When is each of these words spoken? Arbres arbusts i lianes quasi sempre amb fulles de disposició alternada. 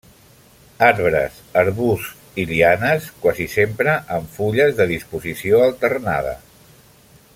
Arbres 0.85 1.35
arbusts 1.63 2.39
i 2.43 2.45
lianes 2.53 3.11
quasi 3.25 3.47
sempre 3.57 3.93
amb 4.17 4.33
fulles 4.39 4.75
de 4.81 4.89
disposició 4.93 5.61
alternada. 5.67 6.35